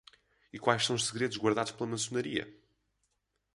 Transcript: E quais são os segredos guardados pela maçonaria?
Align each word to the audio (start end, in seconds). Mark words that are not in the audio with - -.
E 0.51 0.57
quais 0.57 0.83
são 0.83 0.95
os 0.95 1.05
segredos 1.05 1.37
guardados 1.37 1.73
pela 1.73 1.91
maçonaria? 1.91 2.51